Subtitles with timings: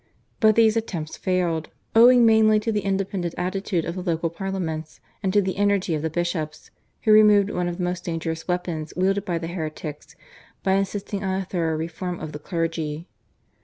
[0.39, 5.31] But these attempts failed, owing mainly to the independent attitude of the local parliaments and
[5.31, 6.71] to the energy of the bishops,
[7.03, 10.15] who removed one of the most dangerous weapons wielded by the heretics
[10.63, 13.07] by insisting on a thorough reform of the clergy.